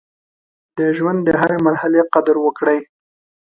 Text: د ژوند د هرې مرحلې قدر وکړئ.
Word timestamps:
د 0.77 0.79
ژوند 0.97 1.19
د 1.23 1.29
هرې 1.41 1.57
مرحلې 1.67 2.01
قدر 2.13 2.35
وکړئ. 2.45 2.79